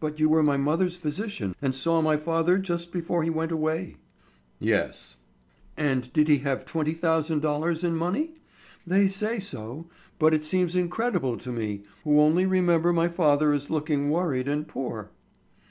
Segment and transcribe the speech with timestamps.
[0.00, 3.96] "But you were my mother's physician and saw my father just before he went away."
[4.58, 5.16] "Yes."
[5.78, 8.34] "And did he have twenty thousand dollars in money?
[8.86, 9.86] They say so,
[10.18, 14.68] but it seems incredible to me, who only remember my father as looking worried and
[14.68, 15.10] poor."